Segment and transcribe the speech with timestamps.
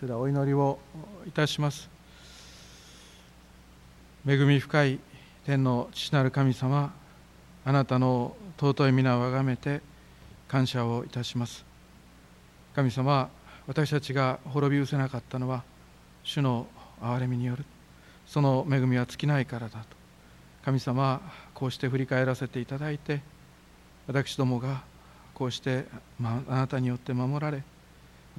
[0.00, 0.78] それではお祈りを
[1.26, 1.90] いたします。
[4.26, 4.98] 恵み深い
[5.44, 6.94] 天の父なる神様
[7.66, 9.82] あなたの尊い皆をあがめて
[10.48, 11.66] 感謝をいたします。
[12.74, 13.28] 神様
[13.66, 15.64] 私たちが滅び失せなかったのは
[16.24, 16.66] 主の
[17.02, 17.66] 憐れみによる
[18.26, 19.84] その恵みは尽きないからだと。
[20.64, 21.20] 神様
[21.52, 23.20] こうして振り返らせていただいて
[24.06, 24.80] 私どもが
[25.34, 25.84] こうして、
[26.18, 27.62] ま、あなたによって守られ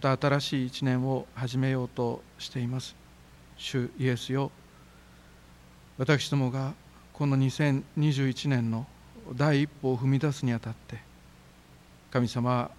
[0.04, 2.96] また新しい一年を始めようとしています。
[3.56, 4.50] 主イエスよ。
[6.00, 6.74] 私どもが
[7.14, 8.88] この2021年の
[9.36, 10.98] 第一歩を踏み出すにあたって
[12.10, 12.72] 神様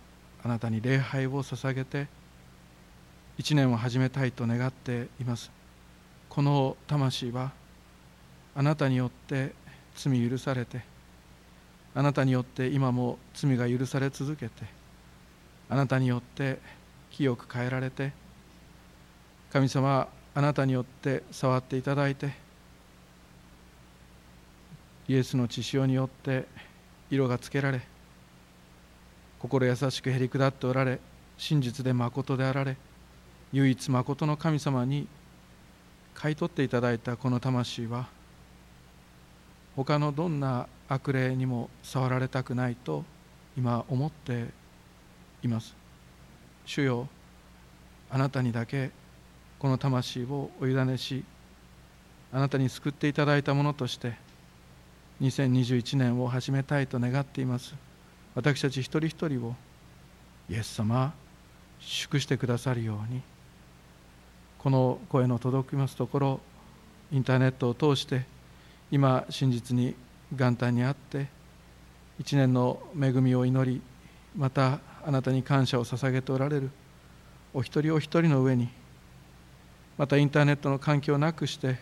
[0.42, 2.08] あなたに礼拝を捧げて
[3.38, 5.52] 一年を始めたいと願っています。
[6.28, 7.52] この魂は
[8.56, 9.52] あなたによって
[9.94, 10.82] 罪許されて
[11.94, 14.64] あなたによって今も罪が許され続けて
[15.68, 16.81] あなたによって
[17.12, 18.12] 清く変えられて
[19.52, 22.32] 神様あなたによって触っていただいて
[25.08, 26.46] イエスの血潮によって
[27.10, 27.82] 色がつけられ
[29.38, 31.00] 心優しくへり下っておられ
[31.36, 32.76] 真実で誠であられ
[33.52, 35.06] 唯一誠の神様に
[36.14, 38.08] 買い取っていただいたこの魂は
[39.76, 43.04] 他のどんな悪霊にも触られたくないと
[43.56, 44.46] 今思って
[45.42, 45.81] います。
[46.72, 47.06] 主よ
[48.08, 48.90] あなたにだけ
[49.58, 51.22] この魂をお委ねし
[52.32, 54.14] あなたに救っていただいたものとして
[55.20, 57.74] 2021年を始めたいと願っています。
[58.34, 59.54] 私たち一人一人を
[60.48, 61.12] イエス様
[61.78, 63.20] 祝してくださるように
[64.58, 66.40] この声の届きますところ
[67.12, 68.24] インターネットを通して
[68.90, 69.94] 今真実に
[70.32, 71.26] 元旦にあって
[72.18, 73.82] 一年の恵みを祈り
[74.34, 76.70] またあなたに感謝を捧げておられる。
[77.54, 78.70] お一人お一人の上に
[79.98, 81.78] またインターネットの環境をなくして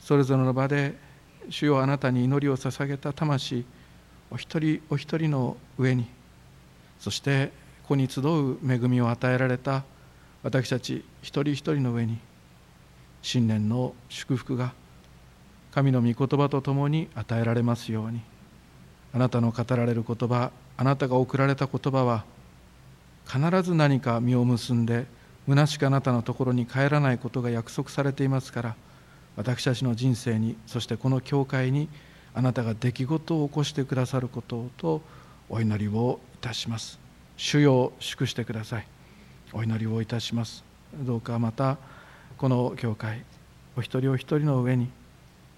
[0.00, 0.94] それぞれの場で
[1.50, 3.66] 主よあなたに祈りを捧げた魂
[4.30, 6.06] お一人お一人の上に
[6.98, 7.52] そして
[7.82, 9.84] ここに集う恵みを与えられた
[10.42, 12.18] 私たち一人一人の上に
[13.20, 14.72] 新年の祝福が
[15.70, 18.22] 神の御言葉とともに与えられますように。
[19.12, 22.24] あなたの語られる言葉あなたが送られた言葉は
[23.26, 25.06] 必ず何か実を結んで
[25.46, 28.76] 虚しくあなたのところに帰らないことが約束されていますから
[29.36, 31.88] 私たちの人生にそしてこの教会に
[32.34, 35.02] あなたが出来事を起こしてくださることと
[35.48, 36.98] お祈りをいたします。
[37.36, 38.86] 主よ祝してください。
[39.52, 40.64] お祈りをいたします。
[40.94, 41.78] どうかまた
[42.36, 43.24] この教会
[43.76, 44.88] お一人お一人の上に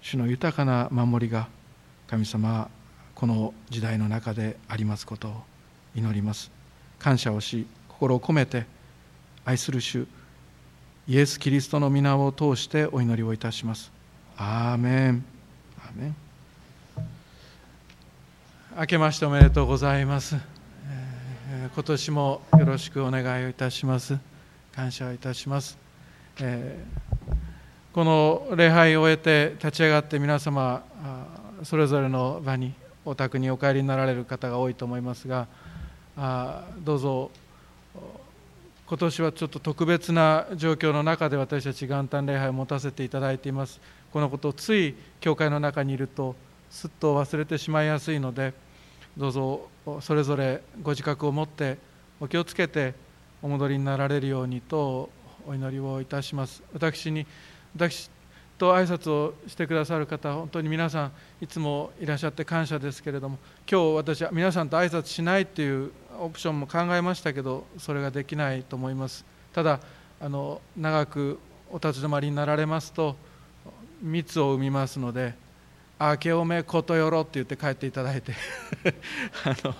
[0.01, 1.47] 主の豊かな守りが
[2.07, 2.69] 神様
[3.15, 5.43] この時代の中でありますことを
[5.95, 6.56] 祈ります。
[6.99, 8.65] 感謝をし心を込めて
[9.45, 10.07] 愛する主
[11.07, 13.91] イエス・キリストの皆を通してお祈りをいたします。
[14.35, 15.25] アーメン。
[15.79, 16.15] アーメン。
[18.77, 20.35] 明けましておめでとうございます、
[21.49, 24.17] えー、今年もよろしくお願いをいたします。
[24.77, 25.75] 感謝をいたします、
[26.39, 30.83] えー、この礼拝を終えて立ち上がって皆様
[31.63, 35.47] それぞれの場にお宅にお帰りになられる方が多いと思いますが
[36.17, 37.31] あどうぞ。
[38.87, 43.79] 今年はちょっと特別な状況の中で私たち元旦礼拝を持たせていただいています。
[44.11, 46.35] このことをつい教会の中にいると
[46.71, 48.53] すっと忘れてしまいやすいので
[49.15, 49.67] どうぞ
[50.01, 51.77] それぞれご自覚を持って
[52.19, 52.95] お気をつけて
[53.41, 55.09] お戻りになられるようにと
[55.45, 56.63] お祈りをいたします。
[56.73, 57.27] 私に
[57.75, 58.09] 私
[58.57, 61.11] と挨拶をしてくださる方本当に皆さん
[61.41, 63.37] いつもいらっしゃって感謝ですけれども
[63.69, 69.25] 今日私は皆さんと挨拶しないっていうオプションも考えましたけどそれができないと思います。
[69.53, 69.79] ただ
[70.19, 71.39] あの長く
[71.71, 73.15] お立ち止まりになられますと
[74.01, 75.35] 密を生みますので
[75.99, 78.33] 「明けおめことよろ」って言って帰っていただいて
[79.45, 79.75] あの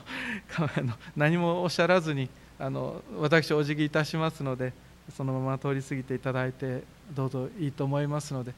[1.15, 4.73] 何もおっしゃらずにあの私お辞儀いたしますので
[5.15, 6.83] そのまま通り過ぎていただいて
[7.15, 8.53] どうぞいいと思いますので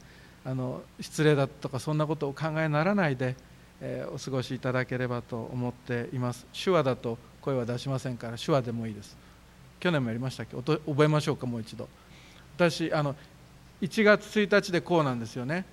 [0.45, 3.35] あの失礼だとかそんなことを考えならないで、
[3.81, 6.47] えー、お過ごしいただければと思っています。
[6.53, 9.15] 手話だと声は出しませんから手話でもいいです。
[9.79, 10.55] 去年もやりましたっけ？
[10.57, 11.87] 覚えましょうかもう一度。
[12.55, 13.15] 私あの
[13.81, 15.65] 1月1日でこうなんですよね。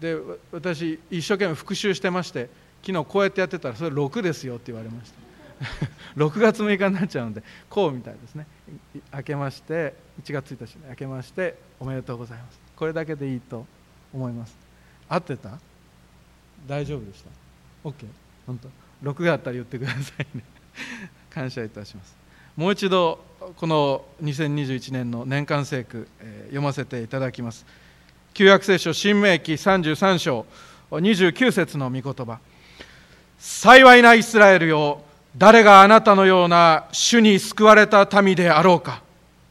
[0.00, 0.16] で
[0.50, 2.48] 私一生懸命復習してまして
[2.84, 5.22] 昨日こうやってやってたらそれ6ですよって言われました。
[6.16, 8.46] 6月6日になっちゃうのでこうみたいですね。
[9.14, 12.60] 明けまして1月1日明けましておめでとうございます。
[12.76, 13.66] これだけでいいと
[14.12, 14.56] 思います。
[15.08, 15.58] 合ってた？
[16.66, 17.30] 大丈夫でした
[17.88, 18.06] ？OK
[18.46, 20.42] 本当？6があったら言ってくださいね。
[21.30, 22.16] 感謝いたします。
[22.56, 23.18] もう一度
[23.56, 27.64] この2021年の年間聖句、え読ませていただきます。
[28.34, 30.46] 旧約聖書新明記33章
[30.90, 32.38] 29節の御言葉。
[33.38, 35.02] 幸いなイスラエルよ
[35.36, 39.02] 誰があなたのような主に救われた民であろうか。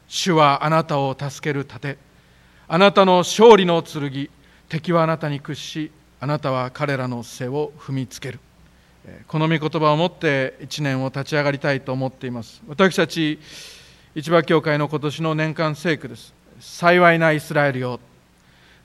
[0.07, 1.97] 主はあなたを助ける盾。
[2.67, 4.29] あなたの勝利の剣
[4.69, 8.39] 敵はあなたに屈しあなたは彼らの背を踏みつける。
[9.27, 12.61] この御言葉をもって一年を立ち上がりたいと思っています。
[12.67, 13.39] 私たち
[14.13, 16.33] 市場教会の今年の年間聖句です。
[16.59, 17.99] 幸いなイスラエルよ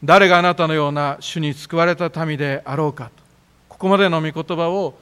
[0.02, 3.10] 誰があなたのような主に救われた民であろうかと。
[3.68, 4.94] ここまでの御言葉を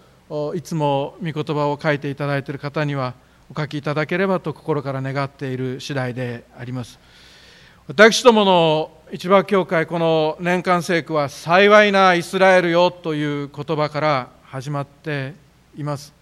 [0.55, 3.14] いつも御言葉を書いていただいている方には
[3.55, 6.99] お書きいただければと心から願っている次第であります。
[7.87, 15.35] 私どもの市場教会この年間聖句は幸いなイスラエルよという言葉から始まって
[15.77, 16.15] います。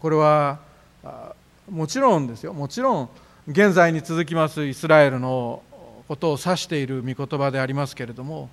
[0.00, 0.58] これは
[1.70, 2.52] もちろんですよ。
[2.52, 3.08] もちろん
[3.46, 5.62] 現在に続きますイスラエルの
[6.08, 8.50] ことを指している御言葉でありますけれども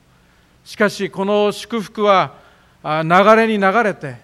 [0.63, 2.35] しかしこの祝福は
[2.83, 4.17] 流れに流れて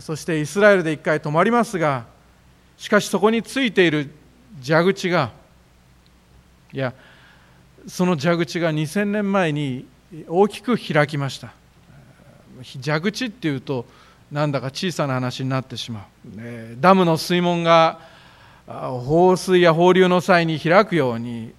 [0.00, 2.04] そしてイスラエルで一回止まりますが
[2.76, 4.10] しかしそこについている
[4.66, 5.30] 蛇口が
[6.72, 6.92] いや
[7.86, 9.86] その蛇口が2000年前に
[10.26, 11.52] 大きく開きました。
[12.82, 13.86] 蛇口っていうと
[14.30, 16.36] なんだか小さな話になってしまう。
[16.78, 18.00] ダムの水門が
[18.66, 21.54] 放水や放流の際に開くように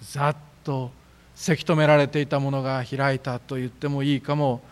[0.00, 0.92] ざっと
[1.34, 4.62] せき止められていたものが開いたと言ってもいいかも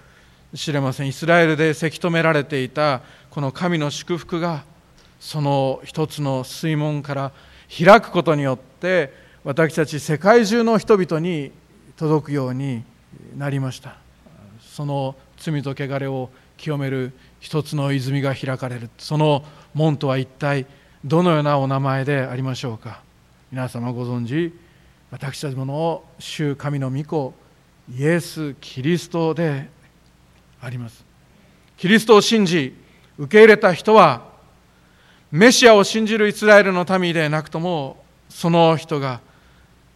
[0.55, 1.09] しれません。
[1.09, 3.01] イスラエルでせき止められていた
[3.31, 4.65] この神の祝福が
[5.19, 7.33] その一つの水門から
[7.77, 9.13] 開くことによって
[9.43, 11.51] 私たち世界中の人々に
[11.97, 12.85] 届くように
[13.37, 13.97] なりました。
[14.61, 16.31] その罪と汚れを
[16.63, 19.45] 清める一つの泉が開かれるその
[19.75, 20.65] 門とは一体
[21.05, 23.03] どのようなお名前でありましょうか
[23.51, 24.57] 皆様ご存知
[25.11, 27.35] 私たちもの主神の御子
[27.93, 29.69] イエス・キリストで
[30.61, 31.05] あります。
[31.77, 32.77] キリストを信じ
[33.19, 34.23] 受け入れた人は
[35.33, 39.21] メシアを信じるイスラエルの民でなくともその人が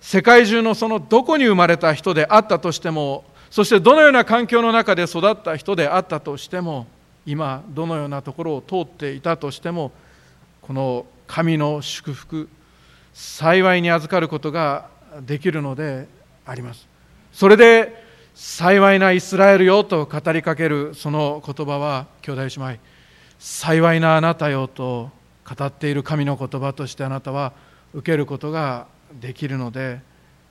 [0.00, 3.24] 世界中のそのどこに生まれた人であったとしても
[3.56, 6.86] そしてどのような環境の中で育った人であったとしても
[7.24, 9.92] 今どのようなところを通っていたとしても
[10.60, 12.50] この神の祝福
[13.14, 14.90] 幸いに預かることが
[15.22, 16.06] できるので
[16.44, 16.86] あります。
[17.32, 18.04] それで
[18.34, 22.78] 幸いなイスラエルよと語りかけるその言葉は兄弟姉妹
[23.38, 25.10] 幸いなあなたよと
[25.48, 27.54] 語っている神の言葉としてあなたは
[27.94, 28.86] 受けることが
[29.18, 30.00] できるので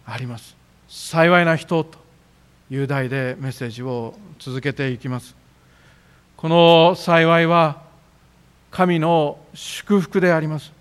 [0.07, 0.57] あります。
[0.87, 2.03] 幸いな人と
[2.69, 5.35] いう題でメッセージを続けていきます。
[6.35, 7.81] この幸いは
[8.71, 10.71] 神の祝福であります。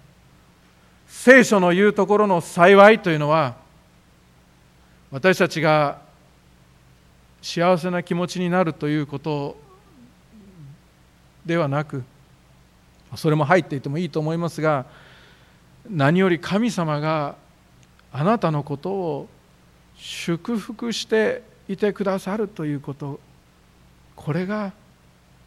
[1.06, 3.56] 聖書の言うところの幸いというのは
[5.10, 5.98] 私たちが
[7.40, 9.56] 幸せな気持ちになるということ
[11.46, 12.02] ではなく
[13.16, 14.86] それも入っていてもいいと思いますが
[15.88, 17.36] 何より神様が
[18.12, 19.28] あなたのことを
[19.96, 23.20] 祝福していてくださるということ。
[24.16, 24.72] これが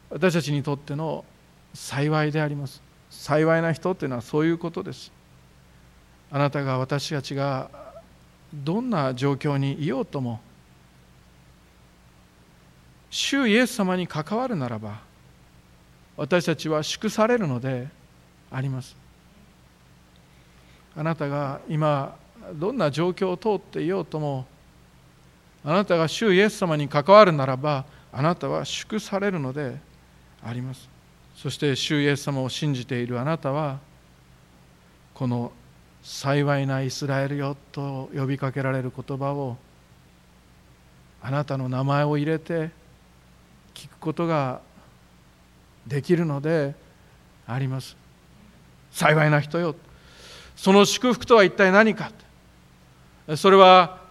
[0.10, 1.24] 私たちにとっての
[1.74, 2.81] 幸いであります。
[3.10, 5.12] 幸いな人というのはそういうことです。
[6.31, 7.69] あなたが私たちが
[8.54, 10.40] どんな状況にいようとも
[13.09, 15.00] 主イエス様に関わるならば
[16.18, 17.88] 私たちは祝されるので
[18.52, 18.95] あります。
[20.95, 22.16] あなたが今
[22.56, 24.45] どんな状況を通っていようとも
[25.68, 27.83] あなたが主イエス様に関わるならば
[28.14, 29.76] あなたは祝されるので
[30.42, 30.88] あります。
[31.36, 33.80] そして主イエス様を信じているあなたは
[35.14, 35.52] この
[36.02, 39.57] 幸いなイスラエルよと呼びかけられる言葉を
[41.21, 42.69] あなたの名前を入れて
[43.74, 44.62] 聞くことが
[45.86, 46.76] できるので
[47.45, 47.97] あります。
[48.94, 49.76] 幸いな人よ。
[50.56, 52.09] その祝福とは一体何か。
[53.36, 54.06] それは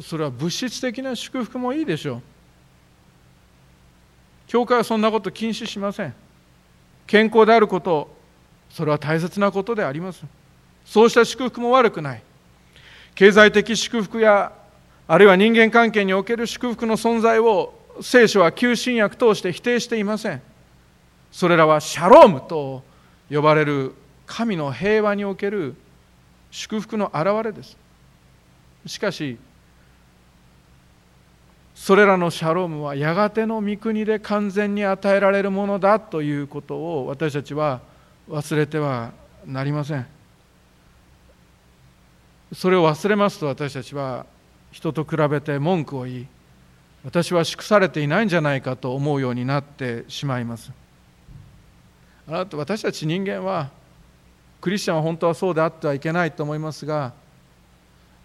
[0.00, 2.22] それは物質的な祝福もいいでしょう。
[4.46, 6.14] 教会はそんなこと禁止しません。
[7.06, 8.14] 健康であること
[8.68, 10.22] それは大切なことであります。
[10.84, 12.22] そうした祝福も悪くない。
[13.14, 14.52] 経済的祝福や
[15.08, 20.42] あるいは人間関係における祝福の存在を聖書は旧新約通して否定していません。
[21.32, 22.82] それらはシャロームと
[23.30, 23.94] 呼ばれる
[24.26, 25.74] 神の平和における
[26.50, 27.76] 祝福の表れです。
[28.86, 29.36] しかし
[31.80, 37.80] それらのシャロームはやがての御国で完全に与えられるものだということを私たちは
[38.28, 39.12] 忘れては
[39.46, 40.06] なりません。
[42.52, 44.26] それを忘れますと私たちは
[44.70, 46.26] 人と比べて文句を言い
[47.02, 50.70] 私は祝されていないんじゃないかと思うようになってしまいます。
[52.28, 53.70] あなた私たち人間は
[54.60, 57.14] クリスチャンは本当はそうであってはいけないと思いますが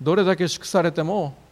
[0.01, 1.44] どれだけ祝されても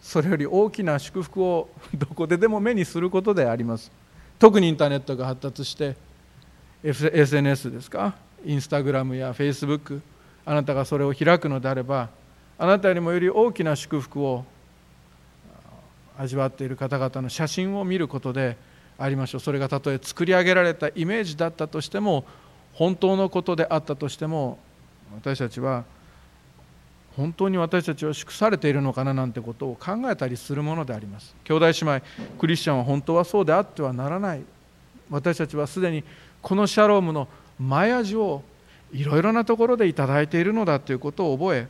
[0.00, 3.90] それより大きな祝福を どこででも目にすることであります。
[4.38, 5.96] 特にインターネットが発達して
[6.82, 8.14] SNS ですか？
[8.44, 10.00] インスタグラムやフェイスブック
[10.46, 12.08] あなたがそれを開くのであれば
[12.58, 14.44] あなたよりもより大きな祝福を
[16.18, 18.56] 味わっている方々の写真を見ることで
[18.98, 19.40] ありましょう。
[19.40, 22.24] それがたとえ作り上げられたイメージだったとしても
[22.72, 24.58] 本当のことであったとしても
[25.14, 25.84] 私たちは
[27.20, 31.34] 本当に私たちは祝されているのかななんてことを考えたりするものであります。
[31.44, 32.02] 兄弟姉妹
[32.38, 34.42] クリスチャンは本当はそうであってはならない。
[35.10, 36.02] 私たちはすでに
[36.40, 38.42] このシャロームの前味を
[38.92, 41.68] いろいろなところでいただいているのだということを覚え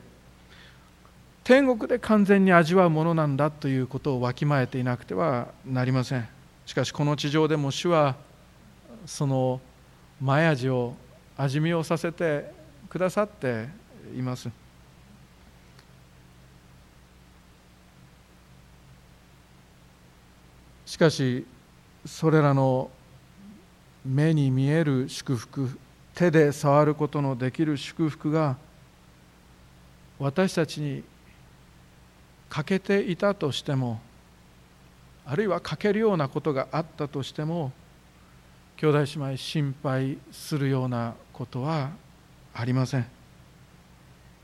[1.42, 6.28] 天国で完全に味わうものなんだということをわきまえていなくてはなりません。
[6.64, 8.14] しかしこの地上でも主は
[9.04, 9.60] その
[10.20, 10.94] 前味を
[11.36, 12.52] 味見をさせて
[12.88, 13.68] くださって
[14.16, 14.48] います。
[20.90, 21.46] しかし
[22.04, 22.90] それらの
[24.04, 25.70] 目に見える祝福
[26.16, 28.56] 手で触ることのできる祝福が
[30.18, 31.04] 私たちに
[32.48, 34.00] 欠けていたとしても
[35.24, 37.70] あるいは欠けるようなことがあったとしても
[38.76, 41.90] 兄弟姉妹心配するようなことは
[42.52, 43.06] ありません。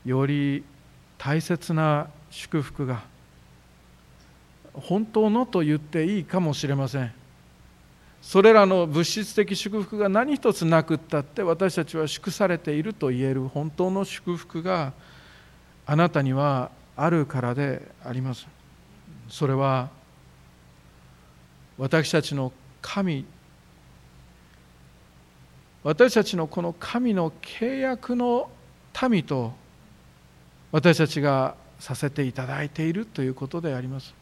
[0.05, 0.63] より
[1.17, 3.03] 大切な祝福が
[4.81, 7.11] 本当のと言っていいかもしれません。
[8.21, 14.93] それらの物質的祝福が何一つなくったって私たちは祝されていると言える本当の祝福が
[15.85, 18.47] あなたにはあるからであります。
[19.29, 19.89] それは
[21.77, 23.25] 私たちの神
[25.83, 28.49] 私たちのこの神の契約の
[29.09, 29.53] 民と
[30.71, 34.13] 私たちがさせていただいているということであります。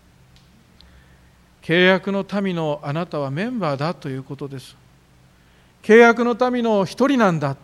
[1.66, 4.78] 契約の民のあなたはメンバーだということです。
[5.82, 7.58] 契約の民の一人なんだ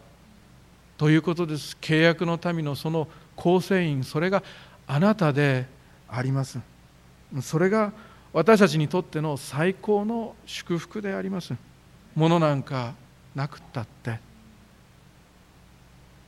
[0.97, 1.77] ということです。
[1.79, 4.41] 契約の民のその構成員それが
[4.87, 5.67] あなたで
[6.09, 6.57] あります。
[7.43, 7.93] それが
[8.33, 11.53] 私たちにとっての最高の祝福であります。
[12.15, 12.95] ものなんか
[13.35, 14.19] なくったって。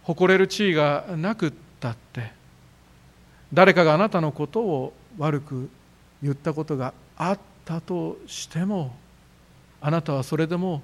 [0.03, 2.33] 誇れる地位がなくったって。
[3.51, 5.71] 誰かがあなたのことを悪く
[6.21, 8.93] 言ったことがあっったとしても
[9.81, 10.81] あなたはそれでも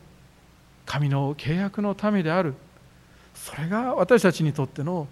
[0.86, 2.56] 神の契約の民である。
[3.36, 5.08] それが私たちにとっての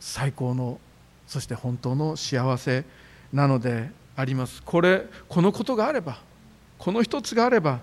[0.00, 0.78] 最高の
[1.26, 2.84] そして本当の幸せ
[3.32, 4.62] なのであります。
[4.62, 6.18] これこのことがあれば
[6.76, 7.78] この一つがあれば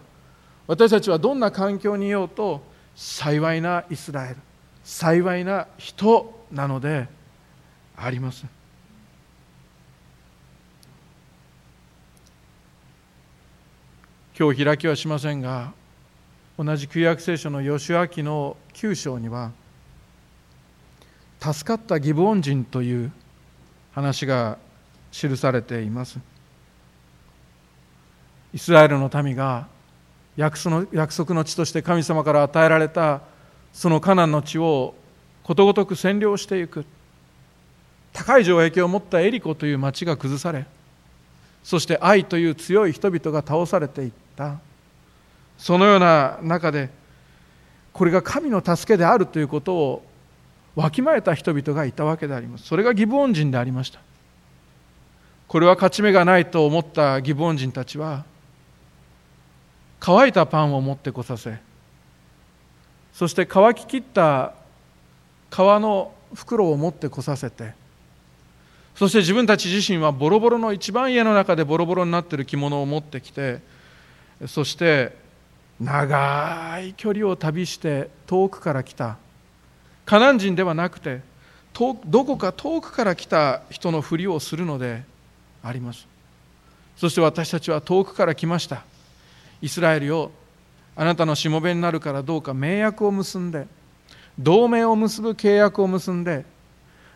[0.68, 2.62] 私たちはどんな環境にいようと
[2.96, 4.38] 幸いなイスラエル
[4.84, 7.08] 幸いな人なので
[7.96, 8.46] あります。
[14.40, 15.74] 今日開きはしませんが
[16.60, 19.50] 同じ旧約聖書の義明の9章には
[21.42, 23.12] 助かったギブオン人という
[23.94, 24.60] 話が
[25.12, 26.20] 記されています。
[28.54, 29.66] イスラエルの民が
[30.36, 33.22] 約束の約束の地として神様から与えられた
[33.74, 34.94] そのカナンの地を
[35.42, 36.86] ことごとく占領していく
[38.14, 40.68] 高い城壁を持ったエリコという町が崩され
[41.64, 44.27] そして愛という強い人々が倒されていった。
[44.46, 44.60] った。
[45.58, 46.90] そのような中で
[47.92, 50.04] これが神の助けであるということを
[50.76, 52.66] わきまえた人々がいたわけであります。
[52.66, 54.00] それがギブオン人でありました。
[55.48, 58.26] これは勝ち目がないと思ったギブオン人たちは
[60.00, 61.58] 乾いたパンを持ってこさせ
[63.14, 64.54] そして乾ききった
[65.50, 67.74] 皮の袋を持ってこさせて
[68.96, 73.62] そして自分たち自身はボロボロの一番家の中でボロボロになっている着物を持ってきて
[74.46, 75.16] そして
[75.80, 79.18] 長い距離を旅して遠くから来た。
[80.06, 81.22] カナン人ではなくて
[82.06, 85.04] どこか遠くから来た人のふりをするので
[85.64, 86.08] あります。
[86.96, 88.84] そして私たちは遠くから来ました。
[89.62, 90.32] イスラエルよ
[90.96, 93.68] あなたのしもべになるからどうか盟約を結んで
[94.40, 96.46] 同盟を結ぶ契約を結んで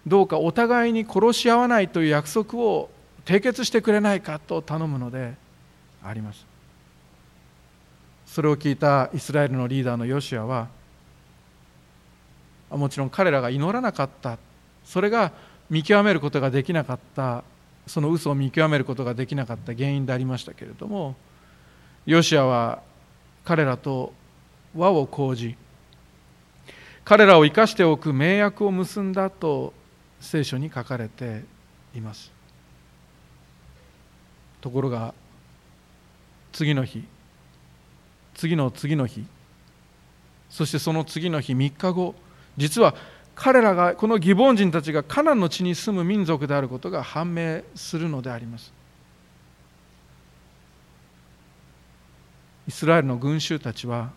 [0.06, 2.90] どうかお互いに殺し合わないという約束を
[3.25, 5.34] 締結してくれないかと頼むので
[6.04, 6.50] あります。
[8.32, 10.70] それを聞いたイスラエルのリーダーのヨシアは
[12.70, 14.38] もちろん彼らが祈らなかった。
[14.86, 15.34] それが
[15.70, 17.44] 見極めることができなかった。
[17.88, 19.74] その嘘を見極めることができなかった。
[19.76, 21.18] 原因でありましたけれども
[22.06, 22.82] ヨシアは
[23.44, 24.14] 彼らと
[24.78, 25.58] 和を講じ
[27.04, 29.74] 彼らを生かしておく盟約を結んだと
[30.22, 31.44] 聖書に書かれて
[31.94, 32.32] います。
[34.62, 35.14] ところが
[36.54, 37.04] 次の日
[38.42, 39.24] 次の次の日。
[40.50, 42.16] そしてその次の日3日後。
[42.58, 42.96] 実は
[43.36, 48.74] 彼らがこのギボン人たちがカナンの地に住む民族であることが判明するのであります。
[52.68, 54.10] イスラエルの群衆たちは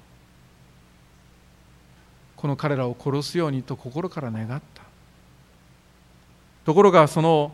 [2.35, 4.83] この彼らを殺すようにと心から願った。
[6.65, 7.53] ところがその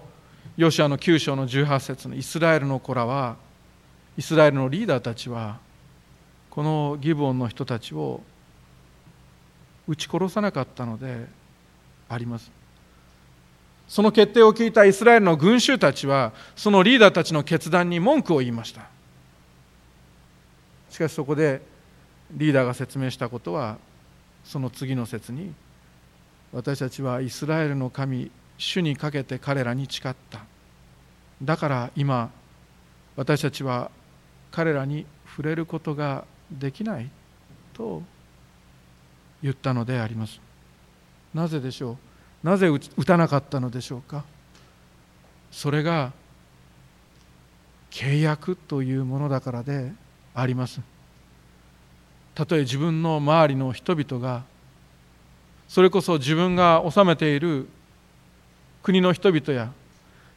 [0.56, 3.34] ヨシアの9章の18節のイスラエルの子らは
[4.16, 5.58] イスラエルのリーダーたちは
[6.50, 8.20] このギブオンの人たちを
[9.86, 11.26] 撃ち殺さなかったので
[12.08, 12.50] あります。
[13.88, 18.82] その決定を聞いたイスラエルの群衆たちはそのリーダーたちの決断に文句を言いました。
[20.90, 21.60] しかしそこで
[22.32, 23.78] リーダーが説明したことは
[24.44, 25.52] その次の説に
[26.52, 30.40] 私たちはイスラエルの神主にかけて彼らに誓った。
[31.42, 32.30] だから今
[33.16, 33.90] 私たちは
[34.50, 37.10] 彼らに触れることができない
[37.72, 38.02] と
[39.42, 40.40] 言ったのであります。
[41.32, 41.92] なぜでしょ
[42.42, 42.46] う？
[42.46, 44.24] なぜ打たなかったのでしょうか？
[45.50, 46.12] それが
[47.90, 49.92] 契約というものだからで
[50.34, 50.80] あります。
[52.34, 54.44] たとえ自分の周りの人々が
[55.68, 57.68] それこそ自分が治めている
[58.82, 59.72] 国の人々や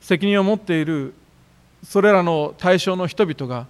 [0.01, 1.13] 責任を持っている
[1.83, 3.67] それらの対象の人々が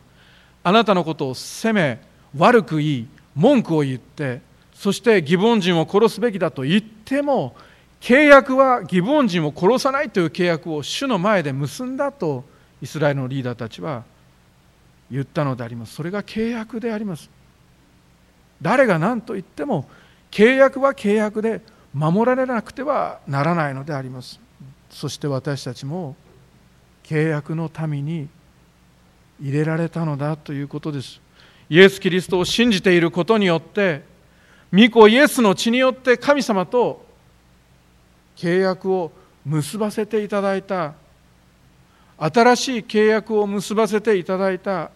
[0.63, 2.01] あなたのことを責め
[2.37, 4.41] 悪く言い文句を言って
[4.73, 7.55] そしてギボン人を殺すべきだと言っても
[8.01, 12.43] 契約はギボン人を殺さないという契約を主の前で結んだと
[12.81, 14.03] イスラエルのリーダーたちは
[15.09, 15.93] 言ったのであります。
[15.93, 17.29] それが契約であります。
[18.61, 19.87] 誰が何と言っても
[20.31, 21.61] 契約は契約で
[21.93, 24.39] 守られなくてはならないのであります。
[24.89, 26.15] そして私たちも
[27.03, 28.27] 契約の民に
[29.41, 31.21] 入れられたのだということです。
[31.69, 34.03] イエス・キリストを信じていることによって
[34.73, 37.05] 御子イエスの血によって神様と
[38.35, 39.11] 契約を
[39.45, 40.93] 結ばせていただいた。
[42.17, 44.91] 新しい契約を結ばせていただいた。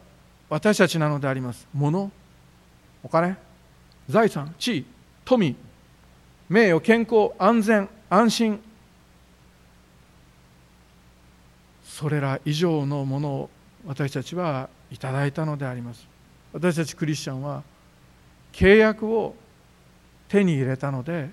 [0.49, 1.67] 私たちなのであります。
[1.73, 2.11] 物？
[3.03, 3.37] お金？
[4.09, 4.55] 財産？
[4.57, 4.77] 地？
[4.77, 4.85] 位
[5.25, 5.55] 富？
[6.49, 7.33] 名誉健康？
[7.37, 7.89] 安全？
[8.09, 8.59] 安心？
[11.83, 13.49] それら以上のものを
[13.85, 16.07] 私たちはいただいたのであります。
[16.57, 17.61] 私たちクリスチャンは
[18.51, 19.35] 契約を
[20.27, 21.29] 手に入れたので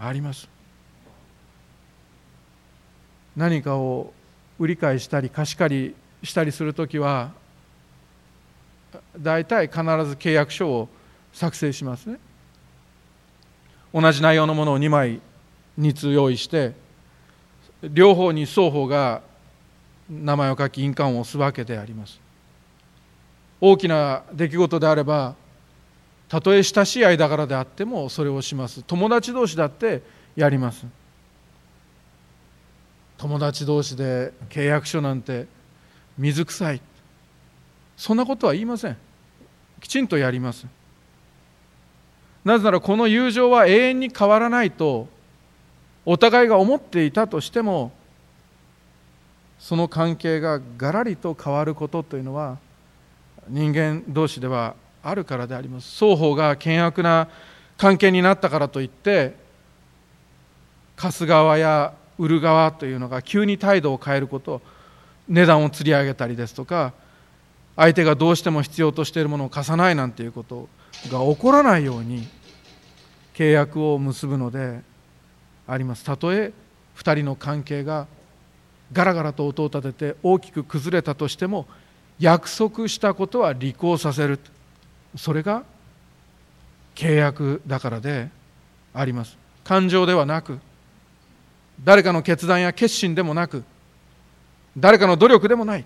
[0.00, 0.48] あります。
[3.36, 4.14] 何かを
[4.58, 7.32] 売り買いしたり貸し借りしたりする時は
[9.18, 10.88] 大体必ず契約書を
[11.34, 12.18] 作成しますね。
[13.92, 15.20] 同じ内容のものを2枚
[15.78, 16.72] 2通用意して
[17.82, 19.20] 両方に双方が
[20.08, 22.18] 名前を書き印鑑を押すわけであります。
[23.64, 25.36] 大きな出来事であれば
[26.28, 28.82] たとえ親しい間柄であってもそれをします。
[28.82, 30.02] 友達同士だって
[30.34, 30.84] やります。
[33.18, 35.46] 友達同士で契約書なんて
[36.18, 36.80] 水臭い。
[37.96, 38.96] そんなことは言いません。
[39.80, 40.66] きちんとやります。
[42.44, 45.06] なぜならこの友情は永遠に変わらないと
[46.04, 47.92] お互いが思っていたとしても
[49.60, 52.58] その関係ががらりと変わることというのは
[53.48, 55.92] 人間同士ではあるからであります。
[55.94, 57.28] 双方が険悪な
[57.76, 59.34] 関係になったからといって
[60.96, 64.62] 貸す側や売る側というのが急に態度を変えること
[65.28, 66.92] 値段を釣り上げたりですとか
[67.74, 70.68] 相手がどうしても必要としているものを貸さないなんていうこと
[71.10, 72.28] が起こらないように
[73.34, 74.80] 契約を結ぶので
[75.66, 76.04] あります。
[76.04, 76.52] たとえ
[76.96, 78.06] 2人の関係が
[78.92, 81.66] ガラガラと音を立てて大きく崩れたとしても
[82.22, 84.38] 約束したことは履行させる。
[85.16, 85.64] それが
[86.94, 88.28] 契約だからで
[88.94, 89.36] あります。
[89.64, 90.60] 感情ではなく
[91.82, 93.64] 誰かの決断や決心でもなく
[94.78, 95.84] 誰かの努力でもない。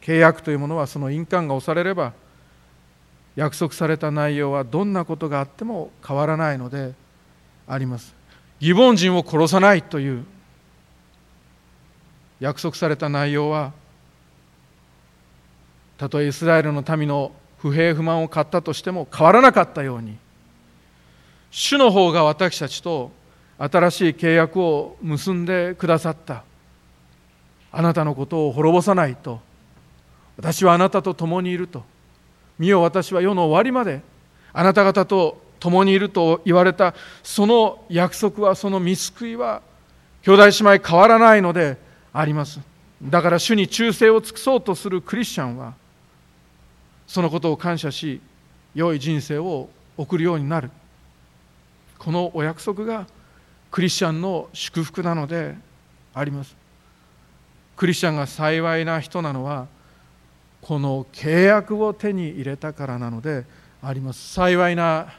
[0.00, 2.12] 契約というものはその印鑑が押されれば
[3.36, 6.92] 約束された内容はどんなことがあっても変わらないので
[7.68, 8.16] あります。
[8.58, 10.24] 疑問人を殺さないという
[12.40, 13.72] 約束された内容は
[15.98, 20.16] たとえイスラエルの民の不平不満を買ったとしても変わらなかったように
[21.50, 23.10] 主の方が私たちと
[23.58, 26.44] 新しい契約を結んでくださった。
[27.72, 29.40] あなたのことを滅ぼさないと。
[30.36, 31.82] 私はあなたと共にいると。
[32.58, 34.00] 見よ私は世の終わりまで。
[34.52, 36.94] あなた方と共にいると言われた。
[37.24, 39.62] その約束はその見救いは
[40.22, 41.78] 兄弟姉妹変わらないので
[42.12, 42.60] あります。
[43.02, 45.74] だから主に忠誠を尽くそうとするクリスチャンは
[47.08, 48.20] そのことを感謝し
[48.74, 50.70] 良い人生を送るようになる。
[51.98, 53.06] このお約束が
[53.70, 55.56] クリスチャンの祝福なので
[56.14, 56.54] あります。
[57.76, 59.66] クリスチャンが幸いな人なのは
[60.60, 63.46] この契約を手に入れたからなので
[63.82, 64.34] あります。
[64.34, 65.12] 幸いな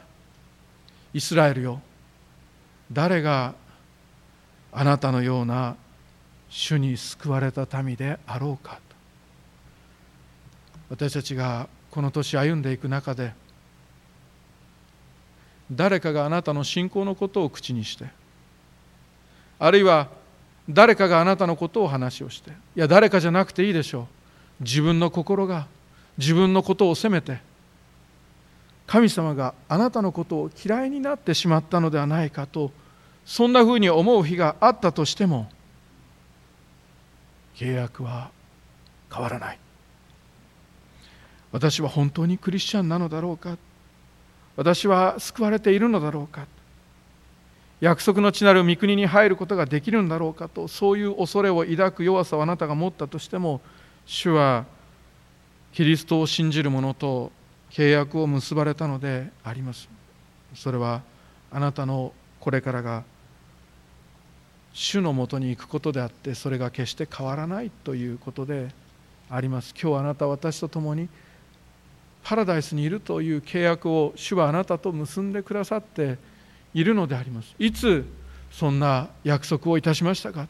[1.12, 1.82] イスラエルよ。
[2.92, 3.54] 誰が
[4.72, 5.76] あなたのような
[6.48, 8.78] 主に救われた民であろうか
[10.88, 13.32] 私たちがこの年歩んでいく中で
[15.72, 18.06] 誰かがあなたの信仰のことを口にして
[19.58, 20.08] あるいは
[20.68, 24.06] 誰かがあなたのことを話をしていや誰かじゃなくていいでしょう。
[24.62, 25.66] 自分の心が
[26.18, 27.40] 自分のことを責めて
[28.86, 32.70] 神様があなたのことを嫌いになってしまったのではないかと
[33.24, 35.48] そんなふうに思う日があったとしても
[37.54, 38.30] 契約は
[39.12, 39.58] 変わらない。
[41.52, 43.56] 私は本当にクリスチャンなのだろうか？
[44.56, 46.46] 私は救われているのだろうか？
[47.80, 50.48] 約束の地なる御国に入ることができるんだろうか？
[50.48, 53.60] とそういう恐れを抱く弱さをあなたが持ったとしても
[54.06, 54.64] 主は
[55.72, 57.32] キリストを信じる者と
[57.70, 59.88] 契約を結ばれたのであります。
[60.54, 61.02] それは
[61.50, 63.02] あなたのこれからが
[64.72, 68.68] 主のもとに行くことであってそれが決して変わらないということで
[69.28, 69.74] あります。
[69.80, 71.08] 今日あなたは私と共に
[72.22, 76.18] パラダイスにいるという契約を主はあなたと結んでくださって
[76.74, 77.54] いるのであります。
[77.58, 78.04] いつ
[78.50, 80.46] そんな約束をいたしましたか？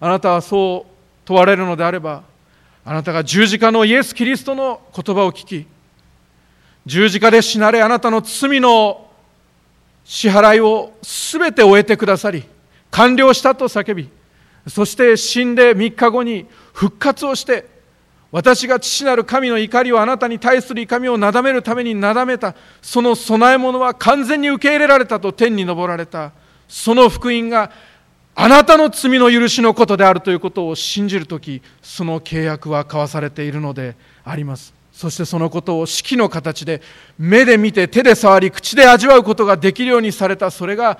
[0.00, 0.92] あなたはそう
[1.24, 2.24] 問われるのであれば
[2.84, 5.66] あなたが十字架のイエス・キリストの言葉を聞き
[6.84, 9.10] 十字架で死なれあなたの罪の
[10.04, 12.44] 支払いをすべて終えてくださり
[12.90, 14.10] 完了したと叫び
[14.66, 17.73] そして死んで3日後に復活をして
[18.34, 22.56] 私が父なる神の怒りをあなたに対する怒りをなだめるためになだめた。
[22.82, 26.32] その供え物は完全に受け入れられたと天に昇られた。
[26.66, 27.70] その福音が
[28.34, 33.94] あなたの罪の許しのことであるということを信じるときその契約は交わされているので
[34.24, 34.74] あります。
[34.92, 36.82] そしてそのことを式の形で
[37.16, 40.50] 目で見て手で触り口で味わうことができるようにされた。
[40.50, 40.98] それが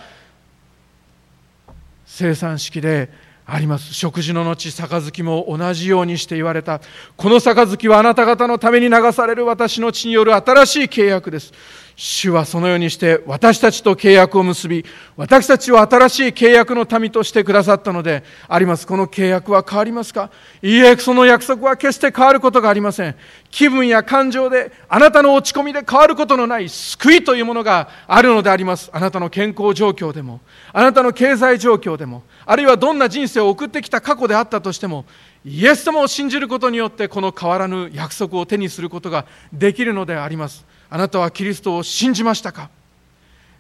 [2.07, 3.11] 生産式で
[3.47, 3.93] あります。
[3.93, 6.81] 食事の後杯も同じようにして言われた。
[7.17, 11.53] この杯はあなた方のために流される私の血による新しい契約です。
[11.97, 14.85] 主はそのようにして私たちと契約を結び
[15.17, 18.87] 私たちを新しい契約の民としてくださったのであります。
[18.87, 20.31] この契約は変わりますか？
[20.61, 23.15] いいえその約束は決して変わることがありません。
[23.51, 28.91] 気分や感情であなたの落ち込みで変わることのない救いというものがあるのであります。
[28.93, 30.41] あなたの健康状況でも
[30.73, 35.05] あなたの経済状況でもあるいはどんな人生を送ってきた過去であったとしても
[35.45, 40.65] イエス様を信じることによってこの変わらぬ約束を手にすることができるのであります。
[40.95, 42.71] あなたはキリストを信じましたか？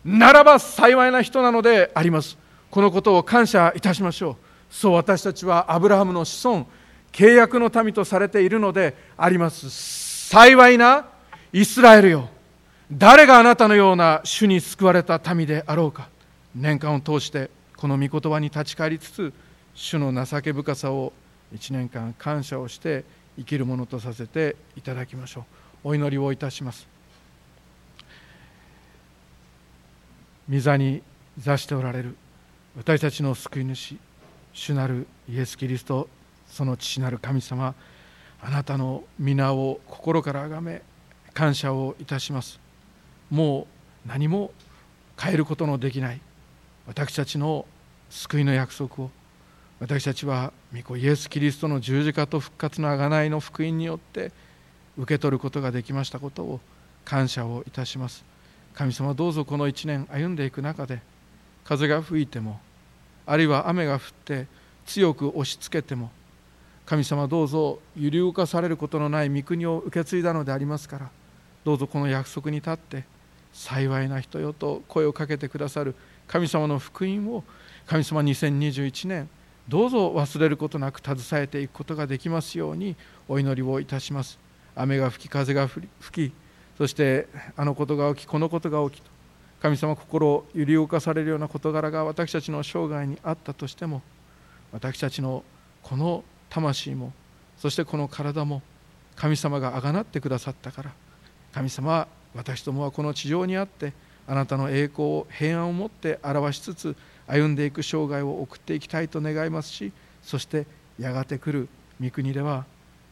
[0.05, 2.39] ならば幸いな人なのであります。
[2.71, 4.37] このことを感謝いたしましょう。
[4.71, 6.65] そう私たちはアブラハムの子孫
[7.11, 9.69] 契約の民とされているのであります。
[10.29, 11.07] 幸いな
[11.53, 12.29] イスラエルよ。
[12.93, 16.09] 誰があなたのような主に救われた民であろうか。
[16.55, 19.33] 年間を通してこの御言葉に立ち返りつつ
[19.75, 21.13] 主の情け深さを
[21.53, 23.05] 1年間感謝をして
[23.37, 25.45] 生きるものとさせていただきましょう。
[25.89, 26.94] お祈りをいたします。
[30.51, 31.03] 御座に
[31.39, 32.17] 座しておられる
[32.77, 33.97] 私たちの救い主
[34.53, 36.09] 主なるイエス・キリスト
[36.49, 37.75] その父なる神様
[38.41, 40.83] あなたの皆を心からあがめ
[41.33, 42.61] 感謝をいたします。
[43.31, 43.67] も
[44.07, 44.53] う何も
[45.19, 46.21] 変えることのできない
[46.87, 47.67] 私たちの
[48.11, 49.11] 救いの約束を
[49.81, 54.31] 私たちは御子イエス・キリストの十字架と復活の贖いの福音によって
[54.97, 56.61] 受け取ることができましたことを
[57.05, 58.34] 感謝をいたします。
[58.75, 61.01] 神様どうぞこの一年歩んでいく中で
[61.65, 62.61] 風が吹いても
[63.27, 64.47] あるいは雨が降って
[64.87, 66.11] 強く押しつけても
[66.85, 71.11] 神様どうぞ揺り動かされることのない御国を受け継いだのでありますから
[71.65, 73.05] どうぞこの約束に立って
[73.53, 75.95] 幸いな人よと声をかけてくださる
[76.27, 77.45] 神様の福音を
[77.87, 79.29] 神様2021年
[79.69, 82.97] どうぞ忘れることなく携えていくことができますように
[83.29, 84.39] お祈りをいたします。
[84.77, 85.89] 雨が吹き風が吹
[86.31, 86.33] き
[86.79, 89.11] そしてあのことが起きこのことが起きと
[89.63, 94.03] 神様心を揺り動かされるような事柄が私たちの生涯にあったとしても
[94.73, 95.43] 私たちの
[95.83, 97.13] この魂も
[97.57, 98.63] そしてこの体も
[99.17, 100.93] 神様があがなってくださったから
[101.53, 103.93] 神様私どもはこの地上にあって
[104.27, 110.67] あなたの栄光を平安をもって表しつつ歩んでいく生涯を送っていきたいと願いますしそして
[110.99, 111.69] やがて来る
[112.03, 112.65] 御国では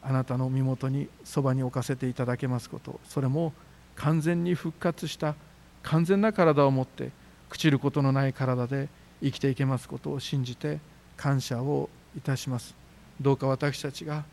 [0.03, 3.53] あなたの身元にそばに置かせていただけますことそれも
[3.95, 5.35] 完全に復活した
[5.81, 7.11] 完全な体を持って
[7.49, 8.89] 朽ちることのない体で
[9.21, 10.79] 生きていけますことを信じて
[11.15, 12.75] 感謝をいたします。
[13.21, 14.25] どうか私たちが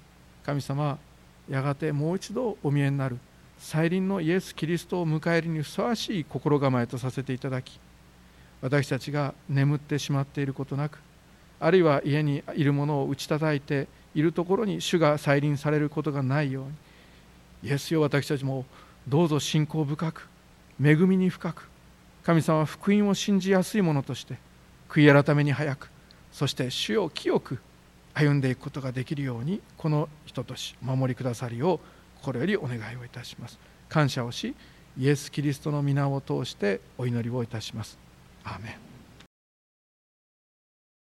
[0.44, 0.98] 神様
[1.48, 3.18] やがてもう一度お見えになる
[3.58, 7.78] 再臨のイエス・キリストを迎えるにふさわしい心構えとさせていただき
[8.62, 10.98] 私たちが眠ってしまっていることなく
[11.58, 16.70] あるいは家にいるものを打ち叩いているところに主が再臨されることがないように。
[17.62, 18.64] イエスよ私たちも
[19.06, 20.28] どうぞ信仰深く
[20.82, 21.68] 恵みに深く
[22.22, 24.38] 神様は福音を信じやすいものとして
[24.88, 25.90] 悔い改めに早く
[26.32, 27.58] そして主を清く
[28.14, 31.80] 歩んでいくことができるようにこの人とし守りくださるよう
[32.20, 33.58] 心よりお願いをいたします。
[33.88, 34.54] 感謝をし
[34.98, 37.98] イエス・キリストの皆を通してお祈りをいたします。
[38.44, 38.89] アーメン。